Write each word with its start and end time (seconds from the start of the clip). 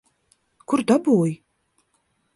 Kur 0.73 0.83
dabūji? 0.93 1.37